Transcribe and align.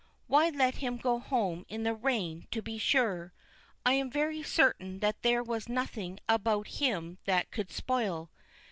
_Why 0.25 0.49
let 0.49 0.77
him 0.77 0.97
go 0.97 1.19
home 1.19 1.63
in 1.69 1.83
the 1.83 1.93
rain, 1.93 2.47
to 2.49 2.63
be 2.63 2.79
sure. 2.79 3.33
I'm 3.85 4.09
very 4.09 4.41
certain 4.41 4.97
there 5.21 5.43
was 5.43 5.69
nothing 5.69 6.19
about 6.27 6.67
him 6.69 7.19
that 7.25 7.51
could 7.51 7.69
spoil. 7.71 8.31